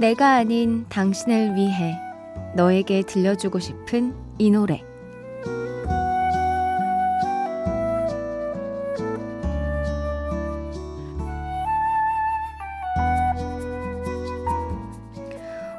[0.00, 2.00] 내가 아닌 당신을 위해
[2.54, 4.82] 너에게 들려주고 싶은 이 노래.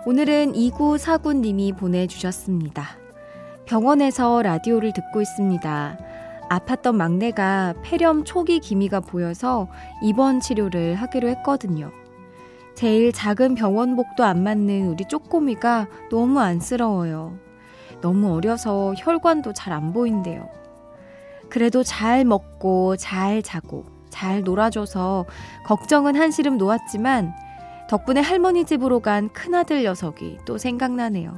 [0.05, 2.85] 오늘은 2949님이 보내주셨습니다.
[3.66, 5.97] 병원에서 라디오를 듣고 있습니다.
[6.47, 9.67] 아팠던 막내가 폐렴 초기 기미가 보여서
[10.03, 12.00] 입원 치료를 하기로 했거든요.
[12.75, 17.38] 제일 작은 병원복도 안 맞는 우리 쪼꼬미가 너무 안쓰러워요.
[18.02, 20.50] 너무 어려서 혈관도 잘 안 보인대요.
[21.50, 25.25] 그래도 잘 먹고 잘 자고 잘 놀아줘서
[25.66, 27.34] 걱정은 한시름 놓았지만
[27.90, 31.38] 덕분에 할머니 집으로 간 큰아들 녀석이 또 생각나네요.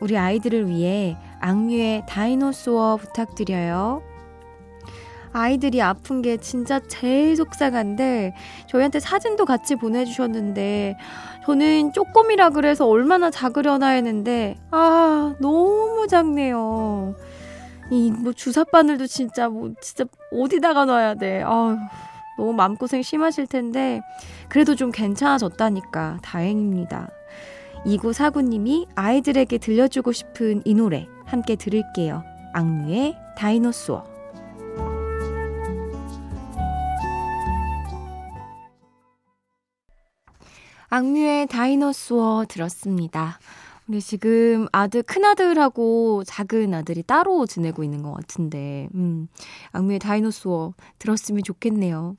[0.00, 4.02] 우리 아이들을 위해 악뮤의 다이노소어 부탁드려요.
[5.32, 8.34] 아이들이 아픈 게 진짜 제일 속상한데
[8.68, 10.96] 저희한테 사진도 같이 보내주셨는데
[11.44, 17.14] 저는 쪼꼬미라 그래서 얼마나 작으려나 했는데 아 너무 작네요.
[17.90, 21.42] 이 뭐 주사 바늘도 진짜 뭐 진짜 어디다가 놔야 돼.
[21.44, 21.76] 아
[22.36, 24.00] 너무 마음고생 심하실 텐데
[24.48, 27.08] 그래도 좀 괜찮아졌다니까 다행입니다.
[27.86, 32.22] 2949님이 아이들에게 들려주고 싶은 이 노래 함께 들을게요.
[32.52, 34.17] 악뮤의 다이노소어.
[40.90, 43.38] 악뮤의 다이너소어 들었습니다.
[43.88, 49.28] 우리 지금 아들, 큰아들하고 작은 아들이 따로 지내고 있는 것 같은데, 음,
[49.72, 52.16] 악뮤의 다이너소어 들었으면 좋겠네요.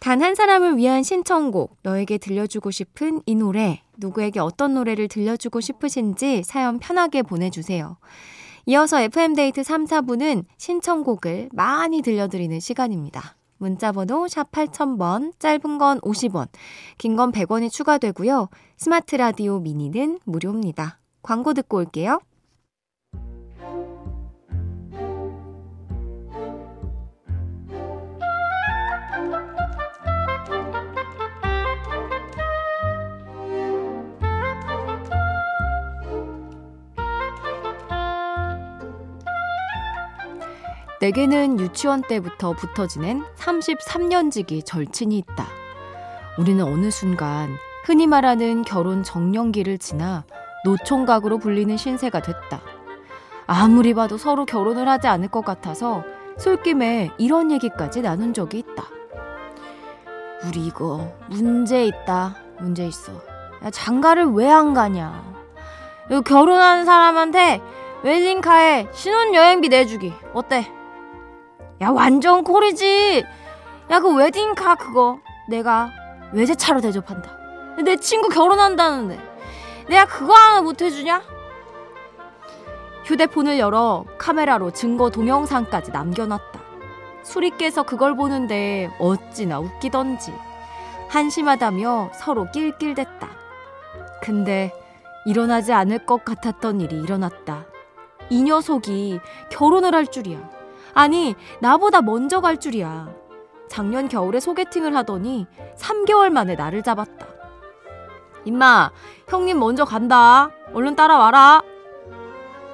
[0.00, 6.42] 단 한 사람을 위한 신청곡, 너에게 들려주고 싶은 이 노래, 누구에게 어떤 노래를 들려주고 싶으신지
[6.42, 7.96] 사연 편하게 보내주세요.
[8.66, 13.36] 이어서 FM데이트 3, 4부는 신청곡을 많이 들려드리는 시간입니다.
[13.60, 16.48] 문자번호 샵 8000번, 짧은 건 50원,
[16.98, 18.48] 긴 건 100원이 추가되고요.
[18.76, 20.98] 스마트 라디오 미니는 무료입니다.
[21.22, 22.20] 광고 듣고 올게요.
[41.00, 45.46] 내게는 유치원 때부터 붙어 지낸 33년 지기 절친이 있다.
[46.38, 47.48] 우리는 어느 순간
[47.84, 50.24] 흔히 말하는 결혼 정년기를 지나
[50.64, 52.60] 노총각으로 불리는 신세가 됐다.
[53.46, 56.04] 아무리 봐도 서로 결혼을 하지 않을 것 같아서
[56.38, 58.84] 술김에 이런 얘기까지 나눈 적이 있다.
[60.46, 62.36] 우리 이거 문제 있다.
[62.58, 63.12] 문제 있어.
[63.64, 65.24] 야, 장가를 왜 안 가냐.
[66.26, 67.60] 결혼하는 사람한테
[68.02, 70.12] 웨딩카에 신혼여행비 내주기.
[70.34, 70.70] 어때?
[71.80, 73.24] 야 완전 콜이지.
[73.90, 75.18] 야 그 웨딩카 그거
[75.48, 75.90] 내가
[76.32, 77.30] 외제차로 대접한다.
[77.82, 79.18] 내 친구 결혼한다는데.
[79.88, 81.22] 내가 그거 하나 못 해주냐?
[83.04, 86.60] 휴대폰을 열어 카메라로 증거 동영상까지 남겨놨다.
[87.58, 90.32] 깨서 그걸 보는데 어찌나 웃기던지.
[91.08, 93.28] 한심하다며 서로 낄낄댔다.
[94.22, 94.72] 근데
[95.26, 97.64] 일어나지 않을 것 같았던 일이 일어났다.
[98.28, 99.18] 이 녀석이
[99.50, 100.38] 결혼을 할 줄이야
[100.94, 103.14] 아니, 나보다 먼저 갈 줄이야.
[103.68, 105.46] 작년 겨울에 소개팅을 하더니
[105.76, 107.26] 3개월 만에 나를 잡았다.
[108.44, 108.90] 임마,
[109.28, 110.50] 형님 먼저 간다.
[110.72, 111.62] 얼른 따라와라.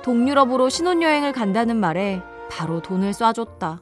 [0.02, 3.80] 동유럽으로 신혼여행을 간다는 말에 바로 돈을 쏴줬다.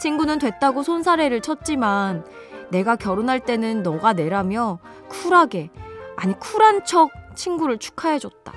[0.00, 2.24] 친구는 됐다고 손사래를 쳤지만
[2.70, 4.78] 내가 결혼할 때는 너가 내라며
[5.08, 5.70] 쿨하게,
[6.16, 8.52] 아니 쿨한 척 친구를 축하해줬다.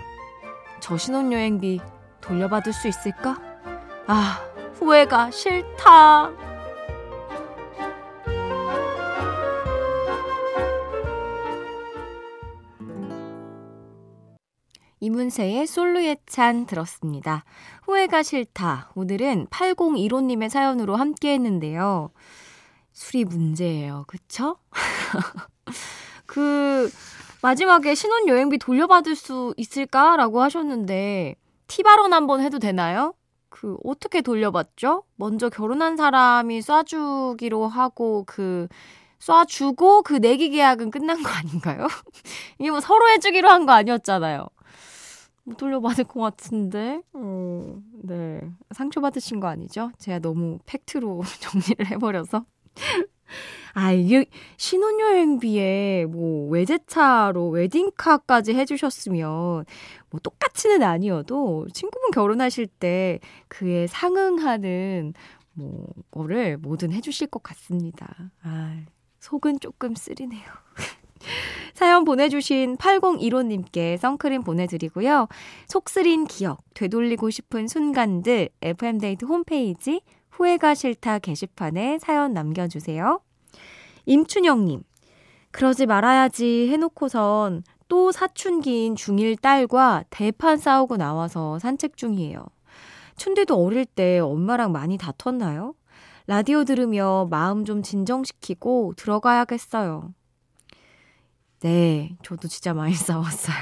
[0.80, 1.82] 저 신혼여행비
[2.22, 3.38] 돌려받을 수 있을까?
[4.08, 4.40] 아,
[4.80, 6.32] 후회가 싫다.
[15.00, 17.44] 이문세의 솔로의 찬 들었습니다.
[17.84, 18.92] 후회가 싫다.
[18.96, 22.12] 오늘은 8015님의 사연으로 함께 했는데요.
[22.94, 24.06] 술이 문제예요.
[24.08, 24.58] 그쵸?
[26.26, 26.92] 그,
[27.42, 31.36] 마지막에 신혼여행비 돌려받을 수 있을까라고 하셨는데,
[31.68, 33.14] 티발언 한번 해도 되나요?
[33.50, 35.04] 그, 어떻게 돌려받죠?
[35.16, 38.68] 먼저 결혼한 사람이 쏴주기로 하고, 그,
[39.20, 41.88] 쏴주고 그 내기 계약은 끝난 거 아닌가요?
[42.60, 44.48] 이게 뭐 서로 해주기로 한 거 아니었잖아요.
[45.46, 48.42] 못 돌려받을 것 같은데, 어, 네.
[48.72, 49.92] 상처 받으신 거 아니죠?
[49.98, 52.46] 제가 너무 팩트로 정리를 해버려서.
[53.74, 54.26] 아, 이게
[54.58, 59.66] 신혼여행비에 뭐 외제차로 웨딩카까지 해주셨으면
[60.10, 65.14] 뭐 똑같이는 아니어도 친구분 결혼하실 때 그에 상응하는
[65.54, 68.32] 뭐 거를 뭐든 해주실 것 같습니다.
[68.44, 68.82] 아,
[69.20, 70.44] 속은 조금 쓰리네요.
[71.74, 75.28] 사연 보내주신 8015님께 선크림 보내드리고요.
[75.68, 80.02] 속 쓰린 기억, 되돌리고 싶은 순간들 FM데이트 홈페이지
[80.38, 83.22] 후회가 싫다 게시판에 사연 남겨주세요.
[84.06, 84.84] 임춘영님,
[85.50, 92.45] 그러지 말아야지 해놓고선 또 사춘기인 중1 딸과 대판 싸우고 나와서 산책 중이에요.
[93.16, 95.74] 춘디도 어릴 때 엄마랑 많이 다퉜나요?
[96.28, 100.13] 라디오 들으며 마음 좀 진정시키고 들어가야겠어요.
[101.62, 103.56] 네, 저도 진짜 많이 싸웠어요.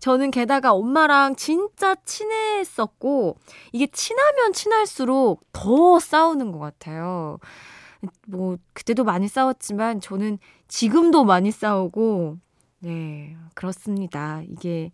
[0.00, 3.36] 저는 게다가 엄마랑 진짜 친했었고,
[3.72, 7.38] 이게 친하면 친할수록 더 싸우는 것 같아요.
[8.26, 10.38] 뭐, 그때도 많이 싸웠지만, 저는
[10.68, 12.38] 지금도 많이 싸우고,
[12.80, 14.42] 네, 그렇습니다.
[14.48, 14.92] 이게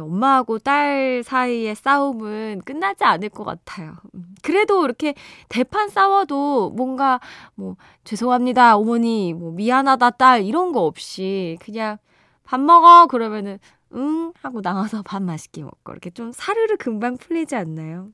[0.00, 3.94] 엄마하고 딸 사이의 싸움은 끝나지 않을 것 같아요.
[4.14, 5.14] 음, 그래도 이렇게
[5.48, 7.20] 대판 싸워도 뭔가
[7.54, 11.98] 뭐 죄송합니다 어머니 뭐 미안하다 딸 이런 거 없이 그냥
[12.44, 13.58] 밥 먹어 그러면은
[13.94, 18.10] 응 하고 나와서 밥 맛있게 먹고 이렇게 좀 사르르 금방 풀리지 않나요?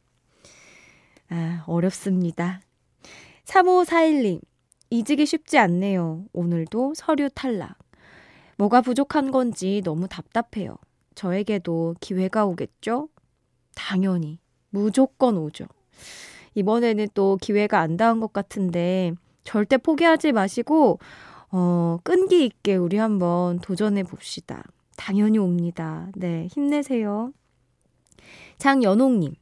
[1.30, 2.60] 아 어렵습니다.
[3.44, 4.40] 3541님
[4.90, 6.24] 잊기 쉽지 않네요.
[6.32, 7.78] 오늘도 서류 탈락.
[8.56, 10.76] 뭐가 부족한 건지 너무 답답해요.
[11.14, 13.08] 저에게도 기회가 오겠죠?
[13.74, 14.38] 당연히.
[14.70, 15.66] 무조건 오죠.
[16.54, 19.12] 이번에는 또 기회가 안 닿은 것 같은데
[19.44, 20.98] 절대 포기하지 마시고
[21.50, 24.64] 어, 끈기 있게 우리 한번 도전해 봅시다.
[24.96, 26.08] 당연히 옵니다.
[26.14, 27.32] 네, 힘내세요.
[28.58, 29.34] 장연옥님.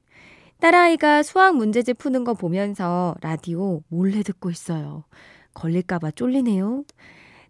[0.61, 5.05] 딸아이가 수학 문제집 푸는 거 보면서 라디오 몰래 듣고 있어요.
[5.55, 6.84] 걸릴까봐 쫄리네요.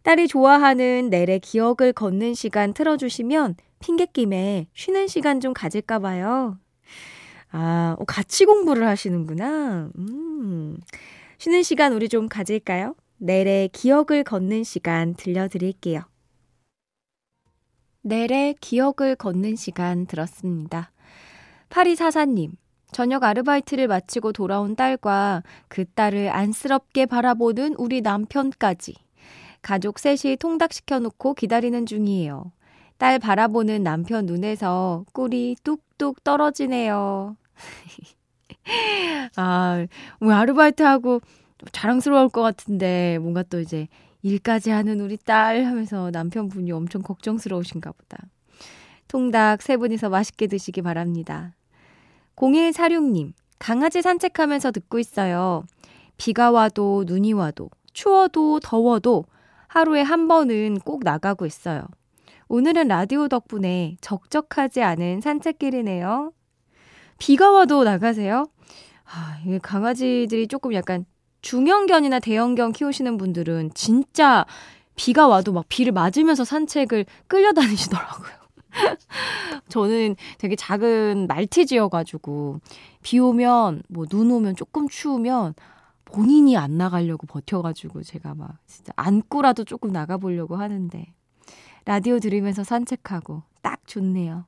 [0.02, 6.58] 딸이 좋아하는 넬의 기억을 걷는 시간 틀어주시면 핑계김에 쉬는 시간 좀 가질까봐요.
[7.52, 9.90] 아, 어, 같이 공부를 하시는구나.
[9.98, 10.78] 음.
[11.38, 12.94] 쉬는 시간 우리 좀 가질까요?
[13.18, 16.02] 넬의 기억을 걷는 시간 들려드릴게요.
[18.02, 20.90] 넬의 기억을 걷는 시간 들었습니다.
[21.68, 22.52] 파리사사님,
[22.92, 28.94] 저녁 아르바이트를 마치고 돌아온 딸과 그 딸을 안쓰럽게 바라보는 우리 남편까지
[29.62, 32.52] 가족 셋이 통닭시켜 놓고 기다리는 중이에요.
[32.98, 37.36] 딸 바라보는 남편 눈에서 꿀이 뚝뚝 떨어지네요.
[39.36, 39.86] 아,
[40.20, 41.20] 뭐 아르바이트하고
[41.72, 43.88] 자랑스러울 것 같은데 뭔가 또 이제
[44.22, 48.18] 일까지 하는 우리 딸 하면서 남편분이 엄청 걱정스러우신가 보다.
[49.08, 51.54] 통닭 세 분이서 맛있게 드시기 바랍니다.
[52.36, 55.64] 0146님, 강아지 산책하면서 듣고 있어요.
[56.16, 59.24] 비가 와도 눈이 와도 추워도 더워도
[59.70, 61.86] 하루에 한 번은 꼭 나가고 있어요.
[62.48, 66.32] 오늘은 라디오 덕분에 적적하지 않은 산책길이네요.
[67.18, 68.48] 비가 와도 나가세요?
[69.04, 71.04] 아, 이게 강아지들이 조금 약간
[71.42, 74.44] 중형견이나 대형견 키우시는 분들은 진짜
[74.96, 78.40] 비가 와도 막 비를 맞으면서 산책을 끌려다니시더라고요.
[79.68, 82.60] 저는 되게 작은 말티즈여가지고
[83.02, 85.54] 비 오면 뭐 눈 오면 조금 추우면
[86.12, 91.06] 본인이 안 나가려고 버텨가지고 제가 막 진짜 안고라도 조금 나가보려고 하는데
[91.84, 94.44] 라디오 들으면서 산책하고 딱 좋네요.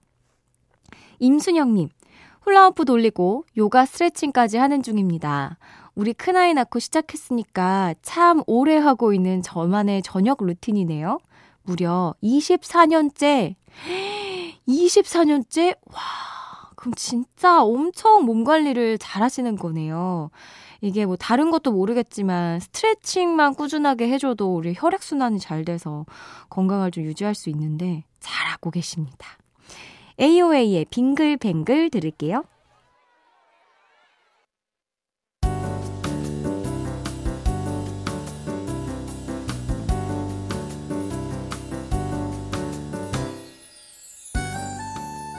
[1.18, 1.88] 임순영님,
[2.42, 5.58] 훌라후프 돌리고 요가 스트레칭까지 하는 중입니다.
[5.94, 11.18] 우리 큰아이 낳고 시작했으니까 참 오래 하고 있는 저만의 저녁 루틴이네요.
[11.62, 13.54] 무려 24년째,
[14.66, 15.76] 24년째?
[15.92, 16.00] 와,
[16.74, 20.30] 그럼 진짜 엄청 몸 관리를 잘 하시는 거네요.
[20.82, 26.04] 이게 뭐 다른 것도 모르겠지만 스트레칭만 꾸준하게 해줘도 우리 혈액순환이 잘 돼서
[26.50, 29.38] 건강을 좀 유지할 수 있는데 잘하고 계십니다.
[30.20, 32.44] AOA의 빙글뱅글 들을게요.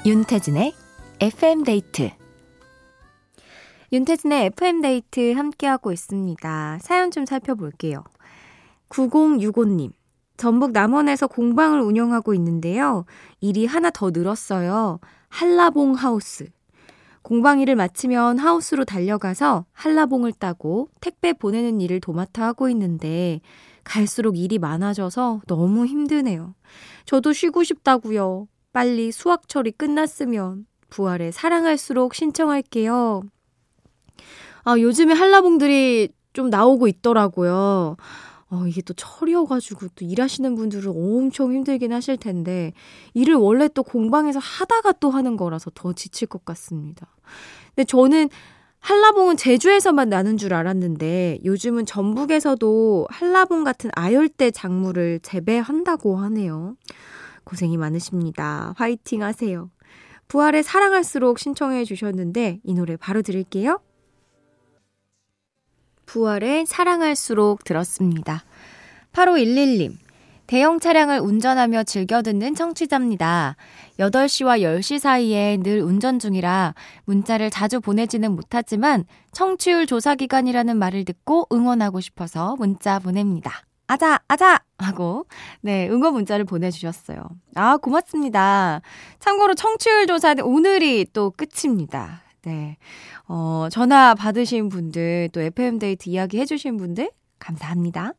[0.05, 0.73] 윤태진의
[1.21, 2.11] FM데이트
[3.93, 6.79] 윤태진의 FM데이트 함께하고 있습니다.
[6.81, 8.03] 사연 좀 살펴볼게요.
[8.89, 9.91] 9065님
[10.35, 13.05] 전북 남원에서 공방을 운영하고 있는데요.
[13.39, 14.99] 일이 하나 더 늘었어요.
[15.29, 16.47] 한라봉 하우스.
[17.21, 23.41] 공방 일을 마치면 하우스로 달려가서 한라봉을 따고 택배 보내는 일을 도맡아 하고 있는데
[23.83, 26.55] 갈수록 일이 많아져서 너무 힘드네요.
[27.05, 28.47] 저도 쉬고 싶다고요.
[28.71, 33.21] 빨리 수학철이 끝났으면 부활에 사랑할수록 신청할게요.
[34.63, 37.97] 아, 요즘에 한라봉들이 좀 나오고 있더라고요.
[38.49, 42.73] 어, 이게 또 철이어가지고 또 일하시는 분들은 엄청 힘들긴 하실 텐데,
[43.13, 47.07] 일을 원래 또 공방에서 하다가 또 하는 거라서 더 지칠 것 같습니다.
[47.69, 48.29] 근데 저는
[48.79, 56.75] 한라봉은 제주에서만 나는 줄 알았는데, 요즘은 전북에서도 한라봉 같은 아열대 작물을 재배한다고 하네요.
[57.43, 58.73] 고생이 많으십니다.
[58.77, 59.69] 화이팅 하세요.
[60.27, 63.79] 부활의 사랑할수록 신청해 주셨는데 이 노래 바로 들을게요.
[66.05, 68.43] 부활의 사랑할수록 들었습니다.
[69.13, 70.03] 8511님.
[70.45, 73.55] 대형 차량을 운전하며 즐겨 듣는 청취자입니다.
[73.99, 81.47] 8시와 10시 사이에 늘 운전 중이라 문자를 자주 보내지는 못하지만 청취율 조사 기간이라는 말을 듣고
[81.51, 83.63] 응원하고 싶어서 문자 보냅니다.
[83.87, 84.59] 아자, 아자!
[84.79, 85.25] 하고,
[85.61, 87.29] 네, 응원 문자를 보내주셨어요.
[87.55, 88.81] 아, 고맙습니다.
[89.19, 92.22] 참고로 청취율 조사는 오늘이 또 끝입니다.
[92.45, 92.77] 네.
[93.27, 98.13] 어, 전화 받으신 분들, 또 FM데이트 이야기 해주신 분들, 감사합니다.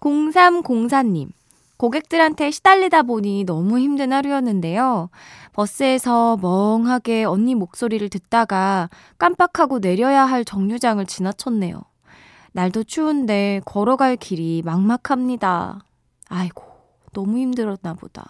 [0.00, 1.28] 0304님.
[1.76, 5.08] 고객들한테 시달리다 보니 너무 힘든 하루였는데요.
[5.54, 11.82] 버스에서 멍하게 언니 목소리를 듣다가 깜빡하고 내려야 할 정류장을 지나쳤네요.
[12.52, 15.84] 날도 추운데 걸어갈 길이 막막합니다.
[16.28, 16.64] 아이고,
[17.12, 18.26] 너무 힘들었나 보다.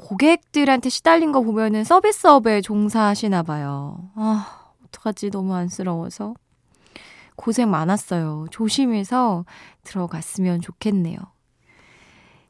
[0.00, 4.10] 고객들한테 시달린 거 보면은 서비스업에 종사하시나 봐요.
[4.14, 5.30] 아, 어떡하지?
[5.30, 6.34] 너무 안쓰러워서.
[7.36, 8.46] 고생 많았어요.
[8.50, 9.44] 조심해서
[9.84, 11.18] 들어갔으면 좋겠네요.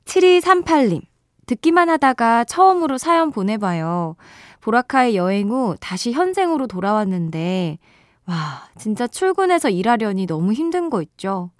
[0.05, 1.03] 7238님.
[1.47, 4.17] 듣기만 하다가 처음으로 사연 보내봐요.
[4.61, 7.79] 보라카의 여행 후 다시 현생으로 돌아왔는데
[8.27, 11.51] 와, 진짜 출근해서 일하려니 너무 힘든 거 있죠?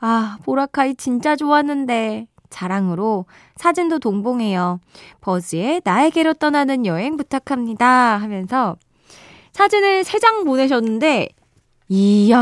[0.00, 2.26] 아, 보라카이 진짜 좋았는데.
[2.50, 3.26] 자랑으로
[3.56, 4.80] 사진도 동봉해요.
[5.20, 8.16] 버즈의 나에게로 떠나는 여행 부탁합니다.
[8.16, 8.76] 하면서
[9.52, 11.28] 사진을 3장 보내셨는데,
[11.88, 12.38] 이야,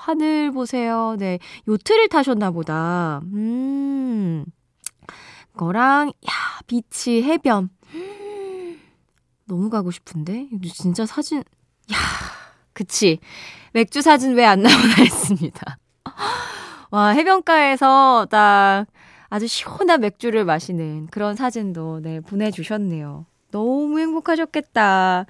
[0.00, 1.14] 하늘 보세요.
[1.18, 3.20] 네, 요트를 타셨나 보다.
[3.32, 4.44] 음,
[5.56, 6.32] 거랑, 야,
[6.66, 7.68] 비치, 해변.
[9.46, 10.48] 너무 가고 싶은데?
[10.74, 11.38] 진짜 사진,
[11.92, 11.96] 야,
[12.72, 13.18] 그치.
[13.74, 15.78] 맥주 사진 왜 안 나오나 했습니다.
[16.90, 18.86] 와, 해변가에서 딱
[19.32, 23.24] 아주 시원한 맥주를 마시는 그런 사진도 네, 보내주셨네요.
[23.50, 25.24] 너무 행복하셨겠다.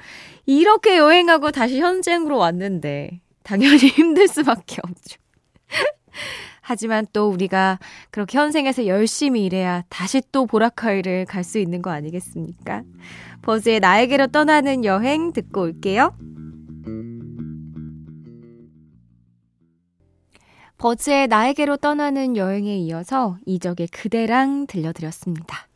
[0.44, 5.20] 이렇게 여행하고 다시 현생으로 왔는데, 당연히 힘들 수밖에 없죠.
[6.62, 7.78] 하지만 또 우리가
[8.10, 12.82] 그렇게 현생에서 열심히 일해야 다시 또 보라카이를 갈 수 있는 거 아니겠습니까?
[13.42, 16.16] 버즈의 나에게로 떠나는 여행 듣고 올게요.
[20.78, 25.68] 버즈의 나에게로 떠나는 여행에 이어서 이적의 그대랑 들려드렸습니다.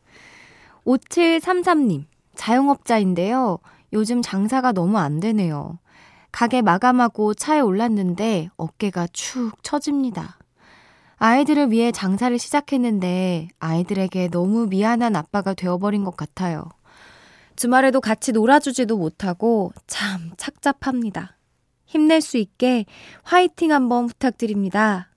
[0.85, 3.59] 5733님, 자영업자인데요.
[3.93, 5.79] 요즘 장사가 너무 안 되네요.
[6.31, 10.37] 가게 마감하고 차에 올랐는데 어깨가 축 처집니다.
[11.17, 16.69] 아이들을 위해 장사를 시작했는데 아이들에게 너무 미안한 아빠가 되어버린 것 같아요.
[17.55, 21.36] 주말에도 같이 놀아주지도 못하고 참 착잡합니다.
[21.87, 22.85] 힘낼 수 있게
[23.23, 25.09] 화이팅 한번 부탁드립니다.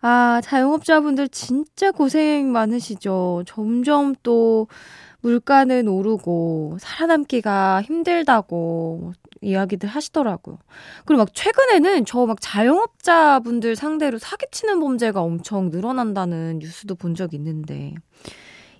[0.00, 3.44] 아, 자영업자분들 진짜 고생 많으시죠.
[3.46, 4.66] 점점 또
[5.20, 10.58] 물가는 오르고 살아남기가 힘들다고 이야기들 하시더라고요.
[11.04, 17.94] 그리고 막 최근에는 저 막 자영업자분들 상대로 사기치는 범죄가 엄청 늘어난다는 뉴스도 본 적 있는데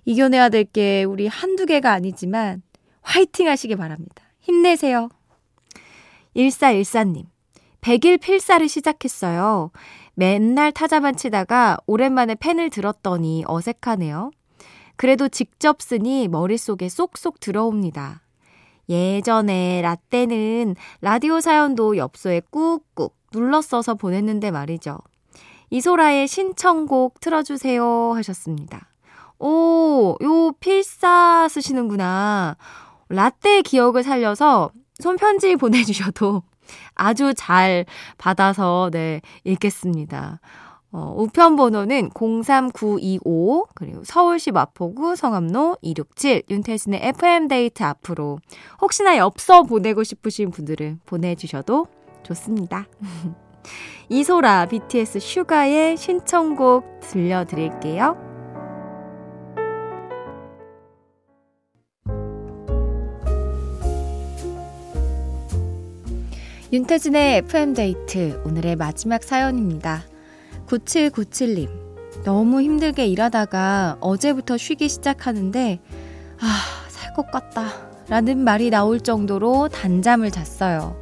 [0.05, 2.61] 이겨내야 될 게 우리 한두 개가 아니지만
[3.01, 4.23] 화이팅 하시기 바랍니다.
[4.41, 5.07] 힘내세요.
[6.35, 7.25] 1414님.
[7.81, 9.71] 100일 필사를 시작했어요.
[10.15, 14.31] 맨날 타자만 치다가 오랜만에 펜을 들었더니 어색하네요.
[14.95, 18.21] 그래도 직접 쓰니 머릿속에 쏙쏙 들어옵니다.
[18.89, 24.99] 예전에 라떼는 라디오 사연도 엽서에 꾹꾹 눌러 써서 보냈는데 말이죠.
[25.69, 28.89] 이소라의 신청곡 틀어주세요 하셨습니다.
[29.39, 32.57] 오, 요 필사 쓰시는구나.
[33.09, 36.43] 라떼 기억을 살려서 손편지 보내주셔도
[36.95, 37.85] 아주 잘
[38.17, 40.39] 받아서, 네, 읽겠습니다.
[40.91, 48.37] 어, 우편 번호는 03925, 그리고 서울시 마포구 성암로 267, 윤태진의 FM데이트 앞으로
[48.79, 51.87] 혹시나 엽서 보내고 싶으신 분들은 보내 주셔도
[52.21, 52.85] 좋습니다.
[54.09, 58.32] 이소라 BTS 슈가의 신청곡 들려 드릴게요.
[66.73, 70.01] 윤태진의 FM데이트 오늘의 마지막 사연입니다.
[70.65, 71.69] 9797님.
[72.23, 75.79] 너무 힘들게 일하다가 어제부터 쉬기 시작하는데,
[76.39, 77.67] 아, 살 것 같다.
[78.09, 80.99] 라는 말이 나올 정도로 단잠을 잤어요.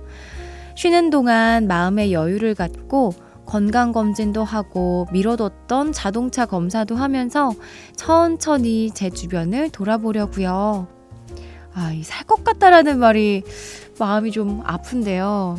[0.75, 3.13] 쉬는 동안 마음의 여유를 갖고
[3.45, 7.53] 건강검진도 하고 미뤄뒀던 자동차 검사도 하면서
[7.95, 10.87] 천천히 제 주변을 돌아보려고요.
[11.73, 13.43] 아, 이 살 것 같다라는 말이
[13.99, 15.57] 마음이 좀 아픈데요.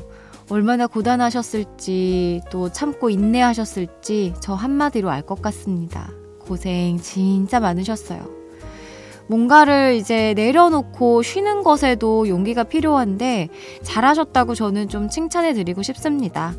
[0.50, 6.10] 얼마나 고단하셨을지 또 참고 인내하셨을지 저 한마디로 알 것 같습니다.
[6.40, 8.42] 고생 진짜 많으셨어요.
[9.28, 13.48] 뭔가를 이제 내려놓고 쉬는 것에도 용기가 필요한데
[13.82, 16.54] 잘하셨다고 저는 좀 칭찬해 드리고 싶습니다.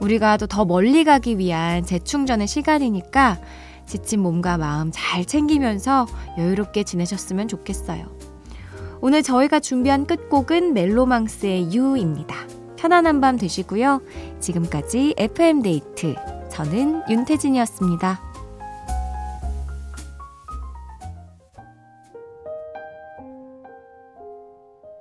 [0.00, 3.38] 우리가 또 더 멀리 가기 위한 재충전의 시간이니까
[3.86, 6.06] 지친 몸과 마음 잘 챙기면서
[6.36, 8.17] 여유롭게 지내셨으면 좋겠어요.
[9.00, 12.34] 오늘 저희가 준비한 끝곡은 멜로망스의 유입니다.
[12.76, 14.00] 편안한 밤 되시고요.
[14.40, 16.14] 지금까지 FM데이트.
[16.50, 18.27] 저는 윤태진이었습니다.